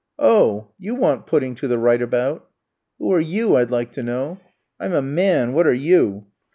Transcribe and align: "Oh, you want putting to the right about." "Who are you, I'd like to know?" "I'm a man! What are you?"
"Oh, 0.17 0.71
you 0.79 0.95
want 0.95 1.27
putting 1.27 1.53
to 1.53 1.67
the 1.67 1.77
right 1.77 2.01
about." 2.01 2.49
"Who 2.97 3.13
are 3.13 3.19
you, 3.19 3.55
I'd 3.55 3.69
like 3.69 3.91
to 3.91 4.01
know?" 4.01 4.39
"I'm 4.79 4.93
a 4.93 5.01
man! 5.03 5.53
What 5.53 5.67
are 5.67 5.71
you?" 5.75 6.25